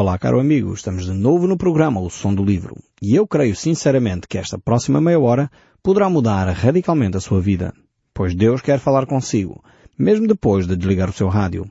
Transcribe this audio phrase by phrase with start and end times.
[0.00, 3.54] Olá, caro amigo, estamos de novo no programa O Som do Livro e eu creio
[3.54, 5.50] sinceramente que esta próxima meia hora
[5.82, 7.74] poderá mudar radicalmente a sua vida,
[8.14, 9.62] pois Deus quer falar consigo,
[9.98, 11.70] mesmo depois de desligar o seu rádio.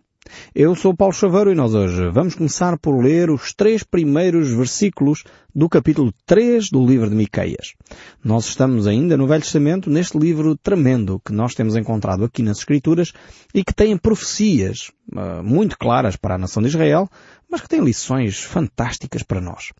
[0.54, 5.23] Eu sou Paulo Chaveiro e nós hoje vamos começar por ler os três primeiros versículos
[5.55, 7.73] do capítulo 3 do livro de Miqueias.
[8.23, 12.59] Nós estamos ainda no Velho Testamento neste livro tremendo que nós temos encontrado aqui nas
[12.59, 13.11] Escrituras
[13.54, 17.09] e que tem profecias uh, muito claras para a nação de Israel,
[17.50, 19.71] mas que tem lições fantásticas para nós.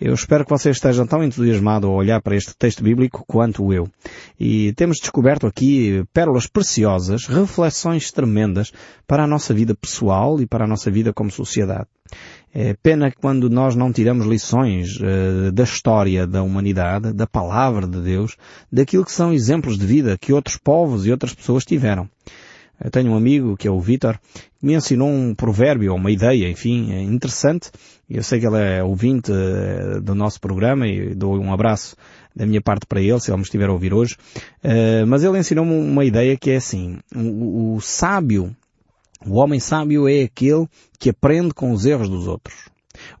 [0.00, 3.86] Eu espero que você esteja tão entusiasmado a olhar para este texto bíblico quanto eu.
[4.38, 8.72] E temos descoberto aqui pérolas preciosas, reflexões tremendas
[9.06, 11.86] para a nossa vida pessoal e para a nossa vida como sociedade.
[12.52, 18.00] É pena quando nós não tiramos lições uh, da história da humanidade, da palavra de
[18.00, 18.36] Deus,
[18.72, 22.08] daquilo que são exemplos de vida que outros povos e outras pessoas tiveram.
[22.82, 24.18] Eu tenho um amigo, que é o Vitor,
[24.58, 27.70] que me ensinou um provérbio, uma ideia, enfim, é interessante.
[28.08, 31.94] Eu sei que ele é ouvinte uh, do nosso programa e dou um abraço
[32.34, 34.16] da minha parte para ele, se ele me estiver a ouvir hoje.
[34.64, 38.54] Uh, mas ele ensinou-me uma ideia que é assim, o sábio
[39.26, 40.66] o homem sábio é aquele
[40.98, 42.70] que aprende com os erros dos outros.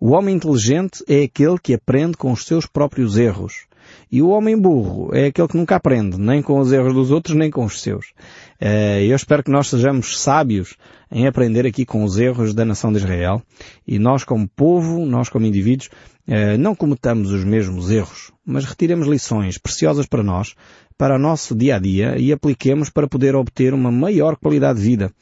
[0.00, 3.66] O homem inteligente é aquele que aprende com os seus próprios erros.
[4.12, 7.36] E o homem burro é aquele que nunca aprende, nem com os erros dos outros,
[7.36, 8.12] nem com os seus.
[8.60, 10.76] Eh, eu espero que nós sejamos sábios
[11.12, 13.40] em aprender aqui com os erros da nação de Israel.
[13.86, 15.90] E nós como povo, nós como indivíduos,
[16.26, 20.56] eh, não cometamos os mesmos erros, mas retiremos lições preciosas para nós,
[20.98, 24.84] para o nosso dia a dia e apliquemos para poder obter uma maior qualidade de
[24.84, 25.12] vida.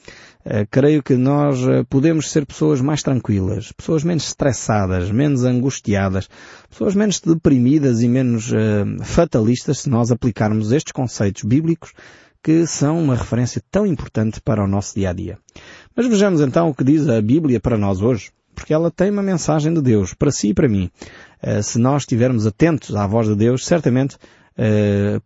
[0.50, 6.27] Eh, creio que nós eh, podemos ser pessoas mais tranquilas, pessoas menos estressadas, menos angustiadas,
[6.70, 11.92] pessoas menos deprimidas e menos uh, fatalistas se nós aplicarmos estes conceitos bíblicos
[12.42, 15.38] que são uma referência tão importante para o nosso dia a dia.
[15.94, 19.22] Mas vejamos então o que diz a Bíblia para nós hoje, porque ela tem uma
[19.22, 20.91] mensagem de Deus para si e para mim.
[21.62, 24.16] Se nós estivermos atentos à voz de Deus, certamente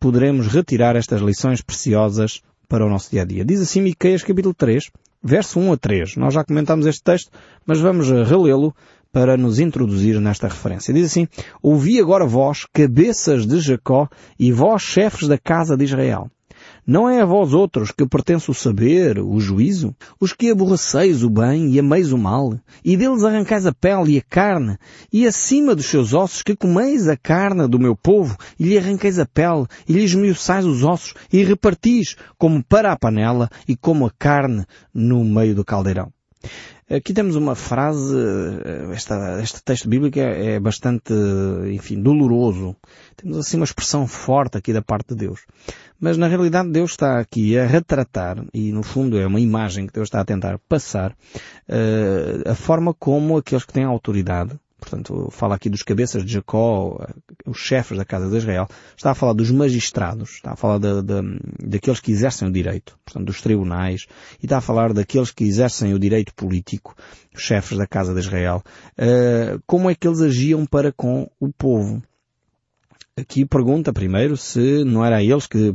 [0.01, 2.41] poderemos retirar estas lições preciosas
[2.73, 3.45] para o nosso dia a dia.
[3.45, 4.91] Diz assim Miqueias capítulo 3,
[5.23, 6.17] verso 1 a 3.
[6.17, 7.31] Nós já comentámos este texto,
[7.67, 8.75] mas vamos relê-lo
[9.13, 10.93] para nos introduzir nesta referência.
[10.93, 11.29] Diz assim,
[11.63, 16.31] Ouvi agora vós, cabeças de Jacó, e vós, chefes da casa de Israel.
[16.85, 19.95] Não é a vós outros que pertence o saber, o juízo?
[20.19, 24.19] Os que aborreceis o bem e ameis o mal, e deles arrancais a pele e
[24.19, 24.77] a carne,
[25.13, 29.21] e acima dos seus ossos que comeis a carne do meu povo, e lhe arranqueis
[29.21, 34.05] a pele, e lhe esmiuçais os ossos, e repartis como para a panela, e como
[34.05, 36.13] a carne no meio do caldeirão.
[36.95, 41.15] Aqui temos uma frase, eh, esta, este texto bíblico é, é, bastante,
[41.73, 42.77] enfim, doloroso.
[43.17, 45.41] Temos assim uma expressão forte aqui da parte de Deus.
[45.99, 49.93] Mas na realidade Deus está aqui a retratar, e no fundo é uma imagem que
[49.95, 55.55] Deus está a tentar passar, uh, a forma como aqueles que têm autoridade, portanto, fala
[55.55, 56.99] aqui dos cabeças de Jacó,
[57.47, 58.67] os chefes da casa de Israel,
[58.97, 62.99] está a falar dos magistrados, está a falar de, de, daqueles que exercem o direito,
[63.05, 64.07] portanto, dos tribunais,
[64.41, 66.97] e está a falar daqueles que exercem o direito político,
[67.33, 68.61] os chefes da casa de Israel,
[68.99, 72.03] uh, como é que eles agiam para com o povo
[73.19, 75.73] aqui pergunta primeiro se não era a eles que,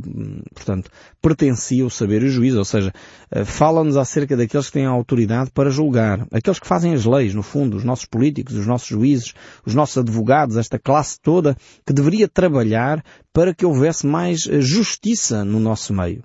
[0.52, 0.90] portanto,
[1.22, 2.92] pertencia o saber e o juízo, ou seja,
[3.30, 7.34] eh, fala-nos acerca daqueles que têm a autoridade para julgar, aqueles que fazem as leis,
[7.34, 9.34] no fundo, os nossos políticos, os nossos juízes,
[9.64, 11.56] os nossos advogados, esta classe toda
[11.86, 16.24] que deveria trabalhar para que houvesse mais eh, justiça no nosso meio.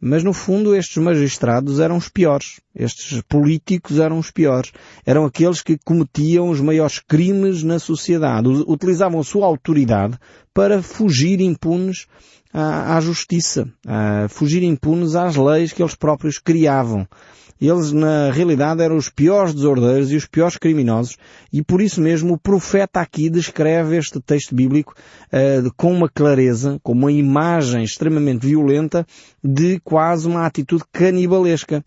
[0.00, 2.60] Mas no fundo estes magistrados eram os piores.
[2.74, 4.72] Estes políticos eram os piores.
[5.06, 8.48] Eram aqueles que cometiam os maiores crimes na sociedade.
[8.66, 10.18] Utilizavam a sua autoridade
[10.52, 12.06] para fugir impunes
[12.52, 13.68] à, à justiça,
[14.28, 17.06] fugir impunes às leis que eles próprios criavam.
[17.60, 21.16] Eles, na realidade, eram os piores desordeiros e os piores criminosos
[21.52, 24.94] e por isso mesmo o profeta aqui descreve este texto bíblico
[25.32, 29.06] uh, com uma clareza, com uma imagem extremamente violenta
[29.42, 31.82] de quase uma atitude canibalesca.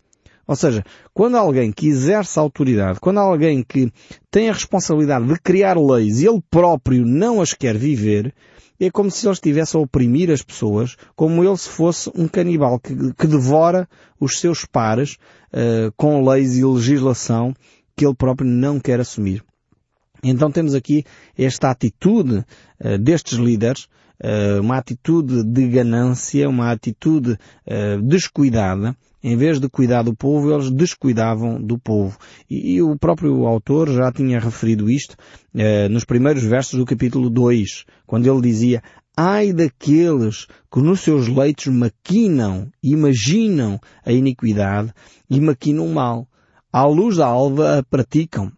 [0.50, 3.92] Ou seja, quando alguém que exerce autoridade, quando alguém que
[4.28, 8.34] tem a responsabilidade de criar leis e ele próprio não as quer viver,
[8.80, 12.80] é como se ele estivesse a oprimir as pessoas, como ele se fosse um canibal
[12.80, 13.86] que, que devora
[14.18, 15.18] os seus pares
[15.52, 17.54] uh, com leis e legislação
[17.94, 19.44] que ele próprio não quer assumir.
[20.22, 21.04] Então temos aqui
[21.36, 22.38] esta atitude
[22.82, 23.86] uh, destes líderes,
[24.22, 27.36] uh, uma atitude de ganância, uma atitude
[28.02, 32.18] descuidada, em vez de cuidar do povo, eles descuidavam do povo.
[32.48, 35.16] E, e o próprio autor já tinha referido isto
[35.54, 38.82] eh, nos primeiros versos do capítulo 2, quando ele dizia
[39.16, 44.94] Ai daqueles que nos seus leitos maquinam, imaginam a iniquidade
[45.28, 46.26] e maquinam o mal.
[46.72, 48.50] À luz da alva a praticam.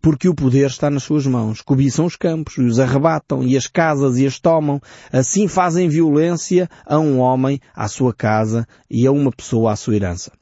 [0.00, 1.60] Porque o poder está nas suas mãos.
[1.60, 4.80] Cobiçam os campos, e os arrebatam, e as casas e as tomam.
[5.12, 9.96] Assim fazem violência a um homem, à sua casa, e a uma pessoa à sua
[9.96, 10.32] herança.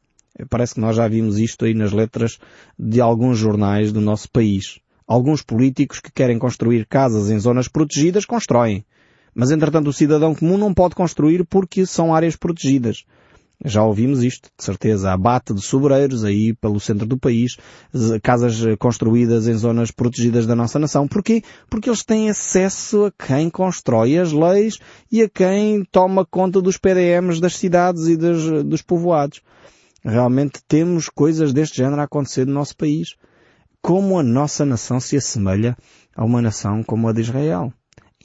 [0.48, 2.38] Parece que nós já vimos isto aí nas letras
[2.78, 4.80] de alguns jornais do nosso país.
[5.06, 8.84] Alguns políticos que querem construir casas em zonas protegidas constroem.
[9.34, 13.04] Mas entretanto o cidadão comum não pode construir porque são áreas protegidas.
[13.64, 15.12] Já ouvimos isto, de certeza.
[15.12, 17.56] Abate de sobreiros aí pelo centro do país,
[18.22, 21.06] casas construídas em zonas protegidas da nossa nação.
[21.06, 21.42] Porquê?
[21.70, 24.78] Porque eles têm acesso a quem constrói as leis
[25.10, 29.40] e a quem toma conta dos PDMs das cidades e dos, dos povoados.
[30.04, 33.14] Realmente temos coisas deste género a acontecer no nosso país.
[33.80, 35.76] Como a nossa nação se assemelha
[36.16, 37.72] a uma nação como a de Israel.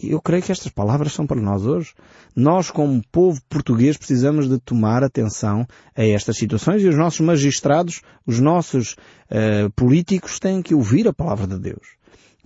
[0.01, 1.94] Eu creio que estas palavras são para nós hoje.
[2.35, 5.65] Nós, como povo português, precisamos de tomar atenção
[5.95, 11.13] a estas situações e os nossos magistrados, os nossos uh, políticos têm que ouvir a
[11.13, 11.97] palavra de Deus.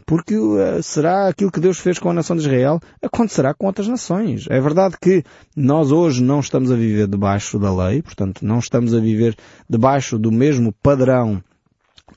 [0.06, 3.88] Porque uh, será aquilo que Deus fez com a nação de Israel, acontecerá com outras
[3.88, 4.46] nações.
[4.50, 5.24] É verdade que
[5.56, 9.36] nós hoje não estamos a viver debaixo da lei, portanto não estamos a viver
[9.70, 11.44] debaixo do mesmo padrão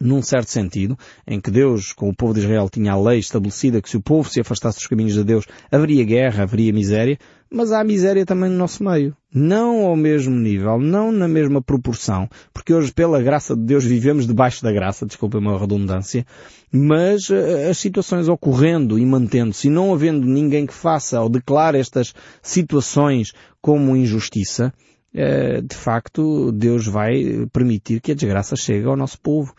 [0.00, 3.80] num certo sentido, em que Deus, com o povo de Israel, tinha a lei estabelecida
[3.80, 7.18] que se o povo se afastasse dos caminhos de Deus, haveria guerra, haveria miséria,
[7.54, 9.16] mas há miséria também no nosso meio.
[9.32, 14.26] Não ao mesmo nível, não na mesma proporção, porque hoje, pela graça de Deus, vivemos
[14.26, 16.26] debaixo da graça, desculpem a redundância,
[16.72, 21.78] mas uh, as situações ocorrendo e mantendo-se, e não havendo ninguém que faça ou declare
[21.78, 22.12] estas
[22.42, 24.72] situações como injustiça,
[25.14, 29.54] uh, de facto, Deus vai permitir que a desgraça chegue ao nosso povo.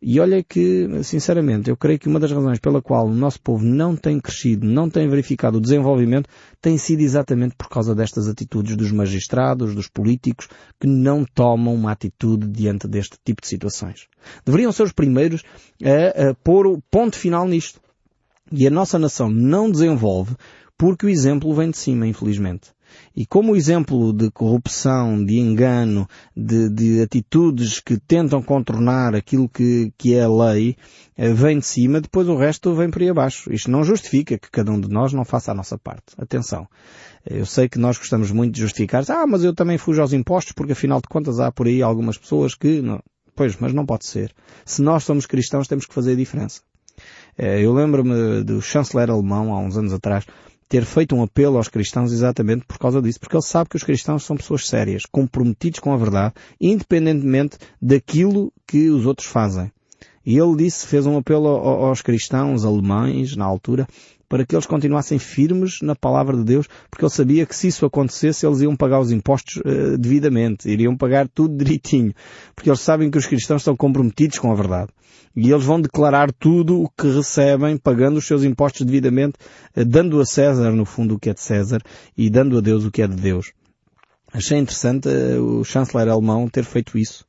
[0.00, 3.64] E olha que, sinceramente, eu creio que uma das razões pela qual o nosso povo
[3.64, 6.28] não tem crescido, não tem verificado o desenvolvimento,
[6.60, 10.48] tem sido exatamente por causa destas atitudes dos magistrados, dos políticos,
[10.78, 14.06] que não tomam uma atitude diante deste tipo de situações.
[14.44, 15.42] Deveriam ser os primeiros
[15.82, 17.80] a, a pôr o ponto final nisto.
[18.50, 20.36] E a nossa nação não desenvolve
[20.78, 22.76] porque o exemplo vem de cima, infelizmente.
[23.14, 26.06] E como o exemplo de corrupção, de engano,
[26.36, 30.76] de, de atitudes que tentam contornar aquilo que, que é a lei,
[31.16, 33.52] eh, vem de cima, depois o resto vem por aí abaixo.
[33.52, 36.14] Isto não justifica que cada um de nós não faça a nossa parte.
[36.18, 36.68] Atenção.
[37.24, 40.52] Eu sei que nós gostamos muito de justificar, ah, mas eu também fujo aos impostos
[40.52, 42.80] porque afinal de contas há por aí algumas pessoas que...
[42.80, 43.00] Não.
[43.34, 44.32] Pois, mas não pode ser.
[44.64, 46.62] Se nós somos cristãos temos que fazer a diferença.
[47.38, 50.24] Eh, eu lembro-me do chanceler alemão, há uns anos atrás,
[50.68, 53.84] ter feito um apelo aos cristãos exatamente por causa disso, porque ele sabe que os
[53.84, 59.70] cristãos são pessoas sérias, comprometidos com a verdade, independentemente daquilo que os outros fazem.
[60.26, 63.86] E ele disse, fez um apelo aos cristãos alemães, na altura,
[64.28, 67.86] para que eles continuassem firmes na palavra de Deus, porque ele sabia que se isso
[67.86, 72.12] acontecesse, eles iam pagar os impostos uh, devidamente, iriam pagar tudo direitinho,
[72.56, 74.90] porque eles sabem que os cristãos estão comprometidos com a verdade.
[75.36, 79.38] E eles vão declarar tudo o que recebem, pagando os seus impostos devidamente,
[79.76, 81.80] uh, dando a César, no fundo, o que é de César,
[82.16, 83.52] e dando a Deus o que é de Deus.
[84.32, 87.24] Achei interessante uh, o chanceler alemão ter feito isso.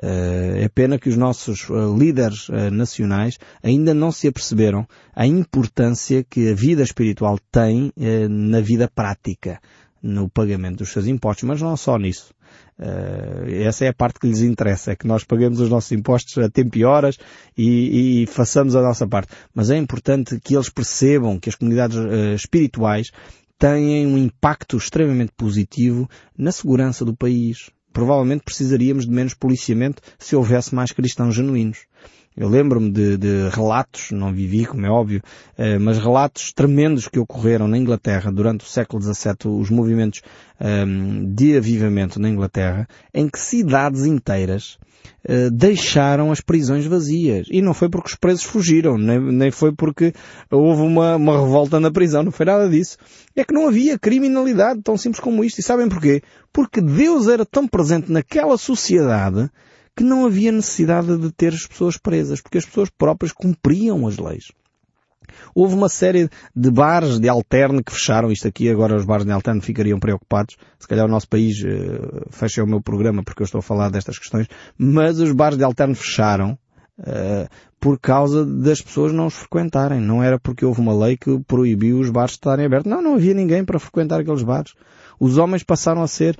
[0.00, 5.26] Uh, é pena que os nossos uh, líderes uh, nacionais ainda não se aperceberam a
[5.26, 7.92] importância que a vida espiritual tem
[8.30, 9.60] na vida prática,
[10.00, 12.32] no pagamento dos seus impostos, mas não só nisso.
[13.64, 16.48] essa é a parte que lhes interessa, é que nós paguemos os nossos impostos a
[16.48, 17.18] tempo e horas
[17.56, 19.32] e, e façamos a nossa parte.
[19.52, 21.96] Mas é importante que eles percebam que as comunidades
[22.36, 23.10] espirituais
[23.58, 30.36] têm um impacto extremamente positivo na segurança do país, provavelmente precisaríamos de menos policiamento se
[30.36, 31.86] houvesse mais cristãos genuínos.
[32.36, 35.20] Eu lembro-me de, de, relatos, não vivi, como é óbvio,
[35.56, 40.22] eh, mas relatos tremendos que ocorreram na Inglaterra durante o século XVII, os movimentos
[40.60, 40.84] eh,
[41.26, 44.78] de avivamento na Inglaterra, em que cidades inteiras
[45.52, 47.46] deixaram as prisões vazias.
[47.50, 50.12] E não foi porque os presos fugiram, nem, nem foi porque
[50.50, 52.96] houve uma, uma revolta na prisão, não foi nada disso.
[53.36, 55.58] É que não havia criminalidade tão simples como isto.
[55.58, 56.22] E sabem porquê?
[56.52, 59.50] Porque Deus era tão presente naquela sociedade
[59.96, 64.16] que não havia necessidade de ter as pessoas presas, porque as pessoas próprias cumpriam as
[64.16, 64.52] leis.
[65.54, 69.32] Houve uma série de bares de alterno que fecharam isto aqui, agora os bares de
[69.32, 70.56] alterno ficariam preocupados.
[70.78, 73.90] Se calhar o nosso país uh, fecha o meu programa porque eu estou a falar
[73.90, 76.58] destas questões, mas os bares de alterno fecharam
[76.98, 77.48] uh,
[77.80, 80.00] por causa das pessoas não os frequentarem.
[80.00, 82.90] Não era porque houve uma lei que proibiu os bares de estarem abertos.
[82.90, 84.74] Não, não havia ninguém para frequentar aqueles bares.
[85.18, 86.38] Os homens passaram a ser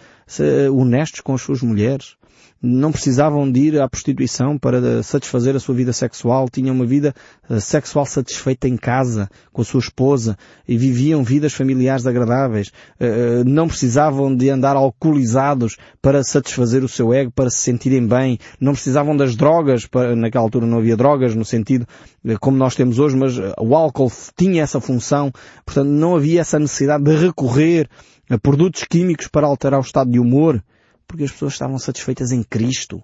[0.73, 2.17] honestos com as suas mulheres.
[2.61, 7.15] não precisavam de ir à prostituição para satisfazer a sua vida sexual, tinham uma vida
[7.49, 13.45] eh, sexual satisfeita em casa, com a sua esposa, e viviam vidas familiares agradáveis, eh,
[13.45, 18.73] não precisavam de andar alcoolizados para satisfazer o seu ego, para se sentirem bem, não
[18.73, 21.87] precisavam das drogas, para, naquela altura não havia drogas no sentido
[22.41, 25.33] como nós temos hoje, mas o álcool tinha essa função,
[25.65, 27.89] portanto não havia essa necessidade de recorrer
[28.29, 30.63] a produtos químicos para alterar o estado de humor,
[31.07, 33.03] porque as pessoas estavam satisfeitas em Cristo.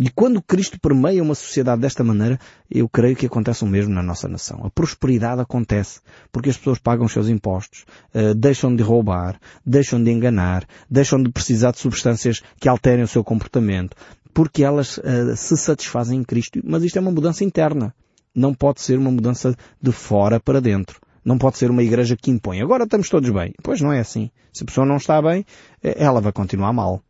[0.00, 2.38] E quando Cristo permeia uma sociedade desta maneira,
[2.70, 4.64] eu creio que acontece o mesmo na nossa nação.
[4.64, 7.84] A prosperidade acontece porque as pessoas pagam os seus impostos,
[8.14, 13.08] uh, deixam de roubar, deixam de enganar, deixam de precisar de substâncias que alterem o
[13.08, 13.96] seu comportamento,
[14.32, 16.60] porque elas uh, se satisfazem em Cristo.
[16.62, 17.92] Mas isto é uma mudança interna.
[18.32, 21.00] Não pode ser uma mudança de fora para dentro.
[21.28, 22.62] Não pode ser uma igreja que impõe.
[22.62, 23.52] Agora estamos todos bem.
[23.62, 24.30] Pois não é assim.
[24.50, 25.44] Se a pessoa não está bem,
[25.84, 27.02] eh, ela vai continuar mal.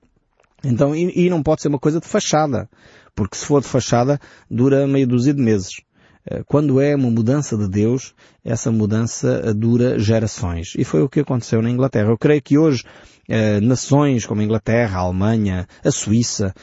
[0.64, 2.68] Então, e, e não pode ser uma coisa de fachada.
[3.14, 4.20] Porque se for de fachada,
[4.50, 5.82] dura meia dúzia de meses.
[6.30, 10.74] Eh, quando é uma mudança de Deus, essa mudança eh, dura gerações.
[10.76, 12.10] E foi o que aconteceu na Inglaterra.
[12.10, 12.84] Eu creio que hoje
[13.28, 16.54] eh, nações como a Inglaterra, a Alemanha, a Suíça,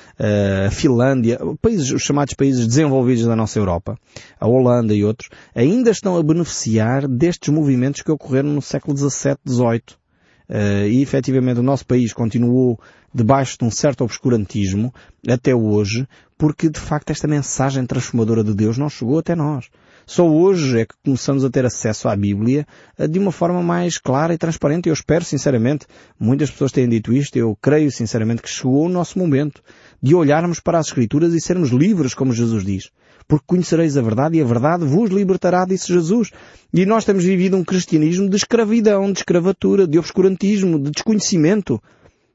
[0.68, 3.98] a Finlândia, países, os chamados países desenvolvidos da nossa Europa,
[4.40, 9.38] a Holanda e outros, ainda estão a beneficiar destes movimentos que ocorreram no século XVII,
[9.48, 10.06] XVIII.
[10.48, 12.80] Uh, e efetivamente o nosso país continuou
[13.12, 14.94] debaixo de um certo obscurantismo
[15.28, 16.08] até hoje,
[16.38, 19.70] porque de facto esta mensagem transformadora de Deus não chegou até nós.
[20.06, 22.68] Só hoje é que começamos a ter acesso à Bíblia
[23.00, 24.88] uh, de uma forma mais clara e transparente.
[24.88, 25.88] Eu espero sinceramente,
[26.20, 29.62] muitas pessoas têm dito isto, eu creio sinceramente que chegou o nosso momento
[30.02, 32.92] de olharmos para as Escrituras e sermos livres, como Jesus diz
[33.28, 36.32] porque conhecereis a verdade e a verdade vos libertará, disse Jesus.
[36.74, 41.82] E nós temos vivido um cristianismo de escravidão, de escravatura, de obscurantismo, de desconhecimento.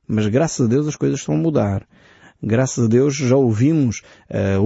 [0.06, 1.86] Mas graças a Deus as coisas estão a mudar.
[2.42, 4.60] Graças a Deus já ouvimos, uh,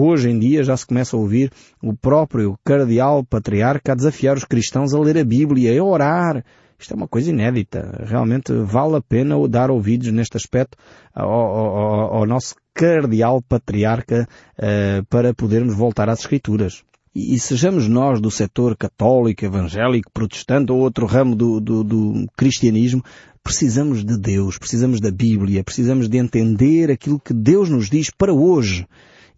[0.00, 1.50] hoje em dia já se começa a ouvir
[1.82, 6.44] o próprio cardeal patriarca a desafiar os cristãos a ler a Bíblia e a orar.
[6.78, 8.04] Isto é uma coisa inédita.
[8.06, 10.76] Realmente vale a pena dar ouvidos neste aspecto
[11.14, 14.28] ao, ao, ao nosso cardeal patriarca
[14.58, 16.84] uh, para podermos voltar às Escrituras.
[17.14, 22.26] E, e, sejamos nós do setor católico, evangélico, protestante ou outro ramo do, do, do
[22.36, 23.04] cristianismo,
[23.42, 28.32] precisamos de Deus, precisamos da Bíblia, precisamos de entender aquilo que Deus nos diz para
[28.32, 28.86] hoje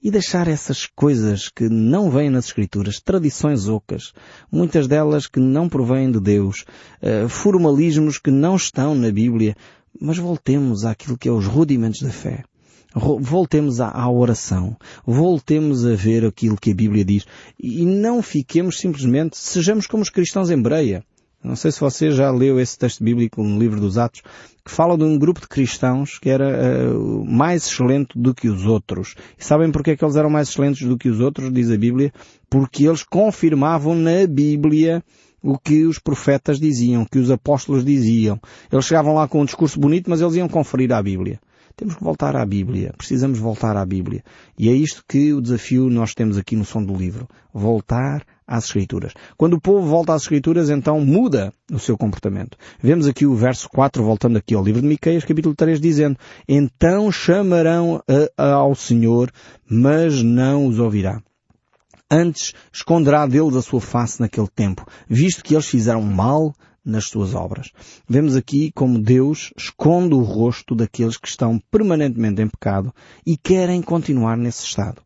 [0.02, 4.12] e deixar essas coisas que não vêm nas Escrituras, tradições ocas,
[4.52, 6.66] muitas delas que não provêm de Deus,
[7.02, 9.56] uh, formalismos que não estão na Bíblia,
[9.98, 12.44] mas voltemos àquilo que é os rudimentos da fé.
[12.94, 14.76] Voltemos à, oração.
[15.04, 17.26] Voltemos a ver aquilo que a Bíblia diz.
[17.58, 21.04] E não fiquemos simplesmente, sejamos como os cristãos em Breia.
[21.44, 24.22] Não sei se você já leu esse texto bíblico no livro dos Atos,
[24.64, 26.48] que fala de um grupo de cristãos que era
[26.90, 29.14] uh, mais excelente do que os outros.
[29.38, 31.76] E sabem porque é que eles eram mais excelentes do que os outros, diz a
[31.76, 32.10] Bíblia?
[32.48, 35.04] Porque eles confirmavam na Bíblia
[35.42, 38.40] o que os profetas diziam, o que os apóstolos diziam.
[38.72, 41.38] Eles chegavam lá com um discurso bonito, mas eles iam conferir à Bíblia.
[41.76, 42.92] Temos que voltar à Bíblia.
[42.96, 44.22] Precisamos voltar à Bíblia.
[44.56, 47.28] E é isto que o desafio nós temos aqui no som do livro.
[47.52, 49.12] Voltar às Escrituras.
[49.36, 52.56] Quando o povo volta às Escrituras, então muda o seu comportamento.
[52.80, 56.16] Vemos aqui o verso 4, voltando aqui ao livro de Miqueias, capítulo 3, dizendo,
[56.46, 59.30] Então chamarão a, a, ao Senhor,
[59.68, 61.20] mas não os ouvirá.
[62.10, 66.54] Antes esconderá deles a sua face naquele tempo, visto que eles fizeram mal
[66.84, 67.70] nas suas obras.
[68.08, 73.80] Vemos aqui como Deus esconde o rosto daqueles que estão permanentemente em pecado e querem
[73.80, 75.02] continuar nesse estado.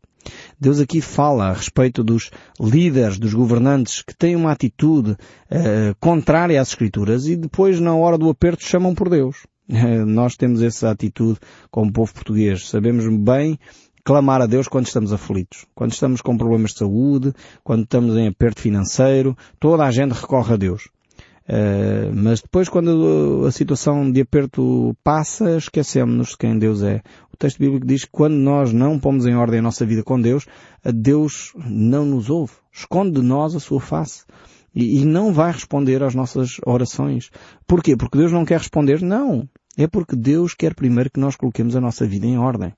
[0.61, 2.31] Deus aqui fala a respeito dos
[2.61, 8.19] líderes, dos governantes que têm uma atitude uh, contrária às Escrituras e depois, na hora
[8.19, 9.47] do aperto, chamam por Deus.
[9.69, 11.39] Uh, nós temos essa atitude
[11.71, 12.69] como povo português.
[12.69, 13.59] Sabemos bem
[14.05, 17.33] clamar a Deus quando estamos aflitos, quando estamos com problemas de saúde,
[17.63, 20.89] quando estamos em aperto financeiro, toda a gente recorre a Deus.
[21.49, 27.01] Uh, mas depois quando a situação de aperto passa, esquecemos-nos de quem Deus é.
[27.33, 30.21] O texto bíblico diz que quando nós não pomos em ordem a nossa vida com
[30.21, 30.47] Deus,
[30.85, 32.53] Deus não nos ouve.
[32.71, 34.25] Esconde de nós a sua face.
[34.75, 37.31] E, e não vai responder às nossas orações.
[37.67, 37.97] Porquê?
[37.97, 39.01] Porque Deus não quer responder?
[39.01, 39.49] Não.
[39.77, 42.75] É porque Deus quer primeiro que nós coloquemos a nossa vida em ordem.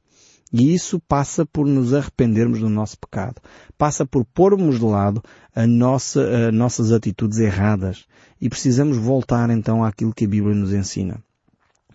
[0.52, 3.40] E isso passa por nos arrependermos do nosso pecado.
[3.78, 5.22] Passa por pormos de lado
[5.54, 8.04] a nossa, nossas atitudes erradas.
[8.40, 11.22] E precisamos voltar então àquilo que a Bíblia nos ensina.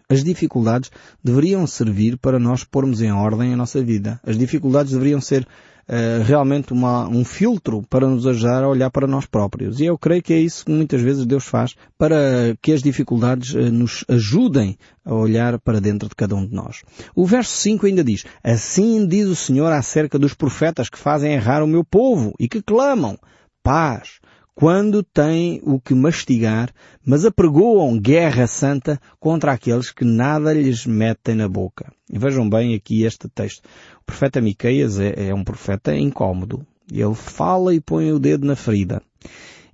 [0.07, 0.91] As dificuldades
[1.23, 4.19] deveriam servir para nós pormos em ordem a nossa vida.
[4.23, 5.47] As dificuldades deveriam ser
[5.89, 9.79] uh, realmente uma, um filtro para nos ajudar a olhar para nós próprios.
[9.79, 13.53] E eu creio que é isso que muitas vezes Deus faz para que as dificuldades
[13.53, 16.81] uh, nos ajudem a olhar para dentro de cada um de nós.
[17.15, 21.63] O verso 5 ainda diz, Assim diz o Senhor acerca dos profetas que fazem errar
[21.63, 23.17] o meu povo e que clamam
[23.63, 24.19] paz,
[24.55, 26.73] quando têm o que mastigar,
[27.05, 31.91] mas apregoam guerra santa contra aqueles que nada lhes metem na boca.
[32.09, 33.65] E vejam bem aqui este texto.
[34.01, 36.65] O profeta Miqueias é, é um profeta incómodo.
[36.89, 39.01] Ele fala e põe o dedo na ferida.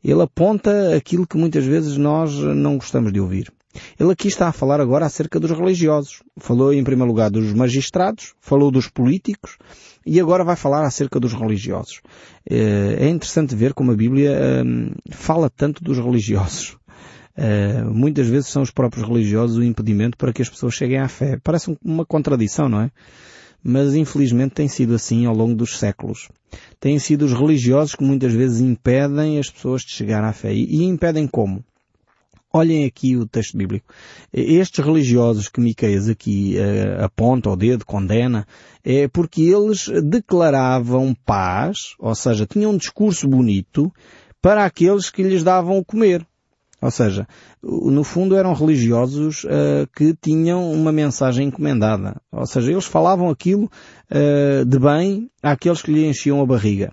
[0.04, 3.54] Ele aponta aquilo que muitas vezes nós não gostamos de ouvir.
[4.00, 6.22] Ele aqui está a falar agora acerca dos religiosos.
[6.38, 9.58] Falou em primeiro lugar dos magistrados, falou dos políticos
[10.06, 12.02] e agora vai falar acerca dos religiosos.
[12.50, 16.78] Eh, é interessante ver como a Bíblia ehm, fala tanto dos religiosos.
[17.36, 21.08] Eh, muitas vezes são os próprios religiosos o impedimento para que as pessoas cheguem à
[21.08, 21.40] fé.
[21.44, 22.92] Parece uma contradição, não é?
[23.64, 26.30] Mas infelizmente tem sido assim ao longo dos séculos.
[26.80, 30.54] Têm sido os religiosos que muitas vezes impedem as pessoas de chegar à fé.
[30.54, 31.64] E impedem como?
[32.54, 33.94] Olhem aqui o texto bíblico.
[34.34, 38.46] Estes religiosos que Miqueias aqui uh, aponta ao dedo, condena,
[38.84, 43.92] é porque eles declaravam paz, ou seja, tinham um discurso bonito
[44.42, 46.26] para aqueles que lhes davam o comer.
[46.82, 47.28] Ou seja,
[47.62, 52.20] no fundo eram religiosos uh, que tinham uma mensagem encomendada.
[52.32, 53.72] Ou seja, eles falavam aquilo
[54.10, 56.92] uh, de bem àqueles que lhe enchiam a barriga.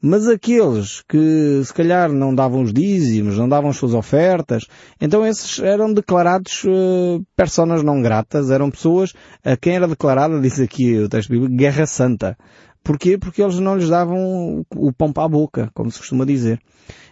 [0.00, 4.66] Mas aqueles que se calhar não davam os dízimos, não davam as suas ofertas,
[5.00, 9.12] então esses eram declarados uh, personas não gratas, eram pessoas
[9.44, 12.36] a quem era declarada, diz aqui o texto bíblico, guerra santa.
[12.82, 13.18] Porquê?
[13.18, 16.60] Porque eles não lhes davam o pão para a boca, como se costuma dizer.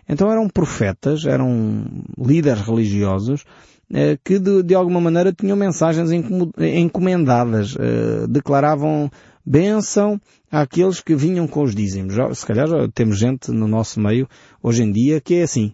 [0.09, 1.85] Então eram profetas, eram
[2.17, 3.45] líderes religiosos,
[3.93, 6.11] eh, que de, de, alguma maneira tinham mensagens
[6.59, 9.11] encomendadas, eh, declaravam
[9.47, 12.15] bênção àqueles que vinham com os dízimos.
[12.37, 14.29] Se calhar já temos gente no nosso meio
[14.63, 15.73] hoje em dia que é assim.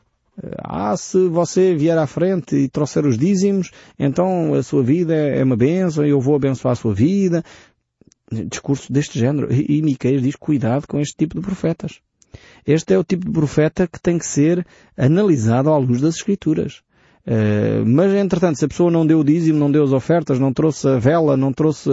[0.59, 5.43] Ah, se você vier à frente e trouxer os dízimos, então a sua vida é
[5.45, 7.45] uma bênção e eu vou abençoar a sua vida.
[8.50, 9.52] Discurso deste género.
[9.52, 12.00] E, e Miqueias diz cuidado com este tipo de profetas.
[12.67, 16.83] Este é o tipo de profeta que tem que ser analisado à luz das Escrituras.
[17.26, 20.52] Uh, mas entretanto, se a pessoa não deu o dízimo, não deu as ofertas, não
[20.52, 21.88] trouxe a vela, não trouxe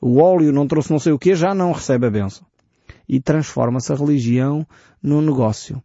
[0.00, 2.46] o óleo, não trouxe não sei o que, já não recebe a benção.
[3.08, 4.66] E transforma-se a religião
[5.02, 5.82] num negócio.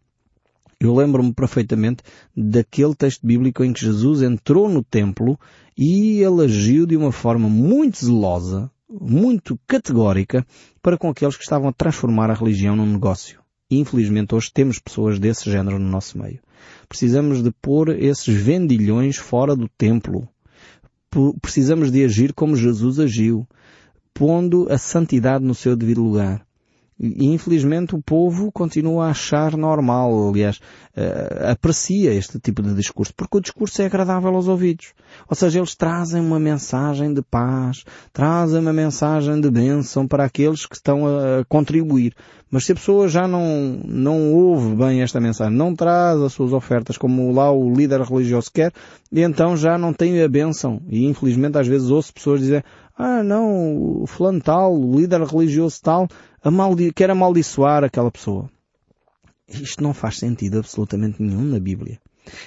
[0.78, 2.02] Eu lembro-me perfeitamente
[2.36, 5.38] daquele texto bíblico em que Jesus entrou no templo
[5.76, 10.46] e ele agiu de uma forma muito zelosa, muito categórica,
[10.82, 13.40] para com aqueles que estavam a transformar a religião num negócio.
[13.70, 16.40] Infelizmente hoje temos pessoas desse género no nosso meio.
[16.88, 20.28] Precisamos de pôr esses vendilhões fora do templo.
[21.40, 23.46] Precisamos de agir como Jesus agiu,
[24.14, 26.45] pondo a santidade no seu devido lugar.
[26.98, 30.56] E infelizmente o povo continua a achar normal, aliás,
[30.96, 34.94] uh, aprecia este tipo de discurso, porque o discurso é agradável aos ouvidos.
[35.28, 40.64] Ou seja, eles trazem uma mensagem de paz, trazem uma mensagem de bênção para aqueles
[40.64, 42.14] que estão a contribuir.
[42.50, 46.52] Mas se a pessoa já não, não ouve bem esta mensagem, não traz as suas
[46.52, 48.72] ofertas como lá o líder religioso quer,
[49.12, 50.80] então já não tem a bênção.
[50.88, 52.64] E infelizmente às vezes ouço pessoas dizer,
[52.96, 56.08] ah não, o fulano tal, o líder religioso tal,
[56.46, 58.48] amaldi quer amaldiçoar aquela pessoa.
[59.48, 62.00] Isto não faz sentido absolutamente nenhum na Bíblia.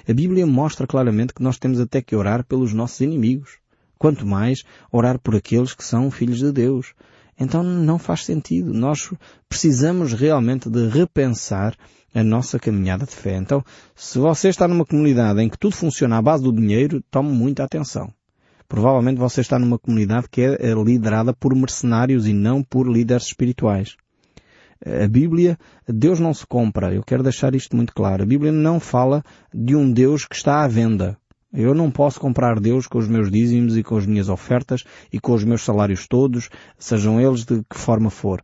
[0.08, 3.58] A Bíblia mostra claramente que nós temos até que orar pelos nossos inimigos.
[3.98, 6.94] Quanto mais orar por aqueles que são filhos de Deus.
[7.38, 8.74] Então não faz sentido.
[8.74, 9.12] Nós
[9.50, 11.76] precisamos realmente de repensar
[12.14, 13.36] a nossa caminhada de fé.
[13.36, 13.64] Então,
[13.96, 17.66] se você está numa comunidade em que tudo funciona à base do dinheiro, tome muita
[17.66, 18.14] atenção.
[18.69, 23.95] Provavelmente você está numa comunidade que é liderada por mercenários e não por líderes espirituais.
[24.86, 26.93] A Bíblia, Deus não se compra.
[26.93, 28.21] Eu quero deixar isto muito claro.
[28.21, 31.17] A Bíblia não fala de um Deus que está à venda.
[31.51, 35.19] Eu não posso comprar Deus com os meus dízimos e com as minhas ofertas e
[35.19, 38.39] com os meus salários todos, sejam eles de que forma for.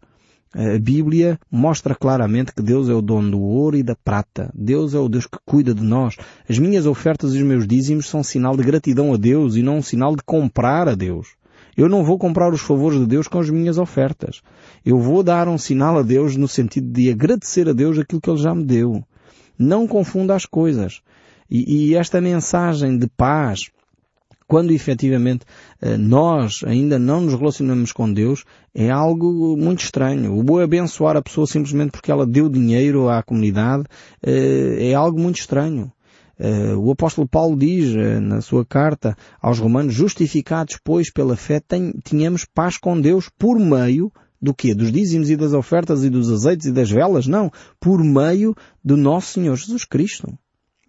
[0.57, 4.49] A Bíblia mostra claramente que Deus é o dono do ouro e da prata.
[4.55, 6.15] Deus é o Deus que cuida de nós.
[6.49, 9.61] As minhas ofertas e os meus dízimos são um sinal de gratidão a Deus e
[9.61, 11.27] não um sinal de comprar a Deus.
[11.75, 14.41] Eu não vou comprar os favores de Deus com as minhas ofertas.
[14.85, 18.29] Eu vou dar um sinal a Deus no sentido de agradecer a Deus aquilo que
[18.29, 19.03] Ele já me deu.
[19.59, 21.01] Não confunda as coisas.
[21.51, 23.69] E, e esta mensagem de paz,
[24.47, 25.45] quando efetivamente
[25.81, 30.37] eh, nós ainda não nos relacionamos com Deus, é algo muito estranho.
[30.37, 33.85] O bom abençoar a pessoa simplesmente porque ela deu dinheiro à comunidade
[34.21, 35.91] eh, é algo muito estranho.
[36.37, 41.61] Uh, o apóstolo Paulo diz na sua carta aos romanos, justificados pois pela fé,
[42.03, 44.75] tínhamos paz com Deus por meio do quê?
[44.75, 47.25] Dos dízimos e das ofertas e dos azeites e das velas?
[47.25, 47.49] Não.
[47.79, 48.53] Por meio
[48.83, 50.37] do nosso Senhor Jesus Cristo.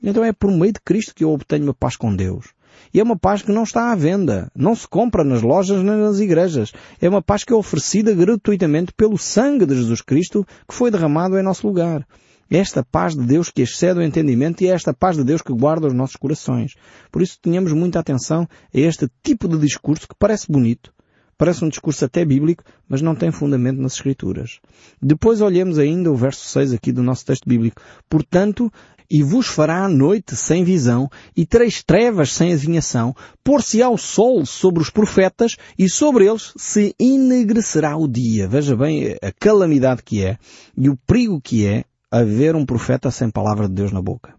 [0.03, 2.56] Então é por meio de Cristo que eu obtenho a paz com Deus.
[2.93, 4.51] E é uma paz que não está à venda.
[4.55, 6.73] Não se compra nas lojas nem nas igrejas.
[7.01, 11.39] É uma paz que é oferecida gratuitamente pelo sangue de Jesus Cristo que foi derramado
[11.39, 12.07] em nosso lugar.
[12.49, 15.53] Esta paz de Deus que excede o entendimento e é esta paz de Deus que
[15.53, 16.75] guarda os nossos corações.
[17.11, 20.93] Por isso tenhamos muita atenção a este tipo de discurso que parece bonito,
[21.39, 24.59] Parece um discurso até bíblico, mas não tem fundamento nas Escrituras.
[25.03, 27.83] Depois olhemos ainda o verso 6 aqui do nosso texto bíblico.
[28.09, 28.73] Portanto,
[29.11, 34.45] e vos fará a noite sem visão, e tereis trevas sem adivinhação, pôr-se-á o sol
[34.47, 38.49] sobre os profetas, e sobre eles se enegrecerá o dia.
[38.49, 40.39] Veja bem a calamidade que é,
[40.77, 44.35] e o perigo que é haver um profeta sem palavra de Deus na boca.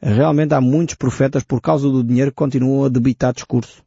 [0.00, 3.82] Realmente há muitos profetas, por causa do dinheiro, que continuam a debitar discurso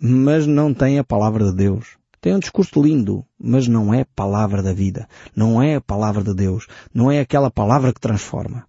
[0.00, 1.98] mas não tem a palavra de Deus.
[2.20, 5.08] Tem um discurso lindo, mas não é palavra da vida.
[5.34, 6.66] Não é a palavra de Deus.
[6.92, 8.64] Não é aquela palavra que transforma.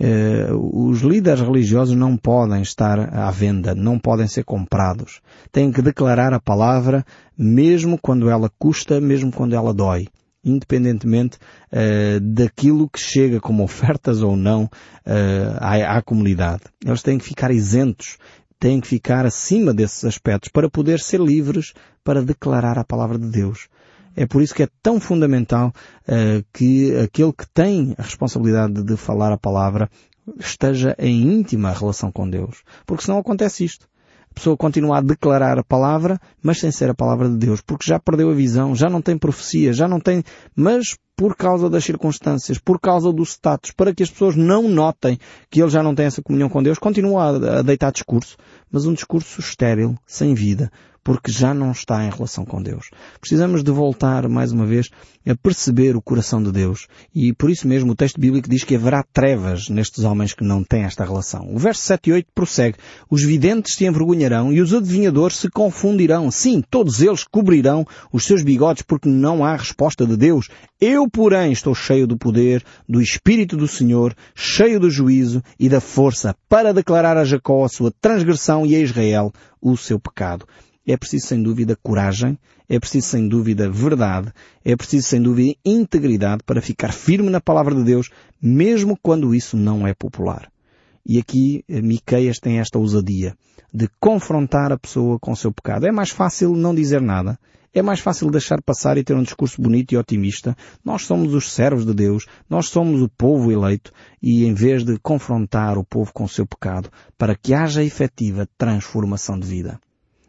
[0.00, 5.20] Uh, os líderes religiosos não podem estar à venda, não podem ser comprados.
[5.50, 7.04] Têm que declarar a palavra
[7.36, 10.06] mesmo quando ela custa, mesmo quando ela dói.
[10.44, 11.36] Independentemente
[11.72, 16.62] uh, daquilo que chega como ofertas ou não uh, à, à comunidade.
[16.84, 18.18] Eles têm que ficar isentos
[18.58, 23.28] têm que ficar acima desses aspectos para poder ser livres para declarar a palavra de
[23.28, 23.68] Deus.
[24.16, 25.72] É por isso que é tão fundamental
[26.08, 29.88] uh, que aquele que tem a responsabilidade de falar a palavra
[30.38, 32.62] esteja em íntima relação com Deus.
[32.84, 33.86] Porque senão acontece isto.
[34.30, 37.88] A pessoa continua a declarar a palavra, mas sem ser a palavra de Deus, porque
[37.88, 40.22] já perdeu a visão, já não tem profecia, já não tem,
[40.54, 45.18] mas por causa das circunstâncias, por causa do status, para que as pessoas não notem
[45.50, 48.36] que ele já não tem essa comunhão com Deus, continua a deitar discurso,
[48.70, 50.70] mas um discurso estéril, sem vida,
[51.08, 52.90] porque já não está em relação com Deus.
[53.18, 54.90] Precisamos de voltar, mais uma vez,
[55.26, 56.86] a perceber o coração de Deus.
[57.14, 60.62] E por isso mesmo o texto bíblico diz que haverá trevas nestes homens que não
[60.62, 61.48] têm esta relação.
[61.50, 62.76] O verso 7 e 8 prossegue.
[63.08, 66.30] Os videntes se envergonharão e os adivinhadores se confundirão.
[66.30, 70.50] Sim, todos eles cobrirão os seus bigodes porque não há resposta de Deus.
[70.78, 75.80] Eu, porém, estou cheio do poder, do Espírito do Senhor, cheio do juízo e da
[75.80, 80.46] força para declarar a Jacó a sua transgressão e a Israel o seu pecado.
[80.88, 84.32] É preciso, sem dúvida, coragem, é preciso, sem dúvida, verdade,
[84.64, 88.08] é preciso, sem dúvida, integridade para ficar firme na palavra de Deus,
[88.40, 90.50] mesmo quando isso não é popular.
[91.04, 93.36] E aqui eh, Miqueias tem esta ousadia
[93.70, 95.86] de confrontar a pessoa com o seu pecado.
[95.86, 97.38] É mais fácil não dizer nada.
[97.74, 100.56] É mais fácil deixar passar e ter um discurso bonito e otimista.
[100.82, 104.98] Nós somos os servos de Deus, nós somos o povo eleito e em vez de
[104.98, 109.78] confrontar o povo com o seu pecado, para que haja efetiva transformação de vida.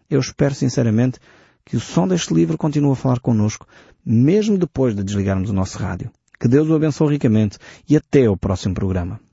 [0.09, 1.19] Eu espero sinceramente
[1.63, 3.67] que o som deste livro continue a falar connosco,
[4.03, 6.09] mesmo depois de desligarmos o nosso rádio.
[6.39, 9.19] Que Deus o abençoe ricamente e até ao próximo programa.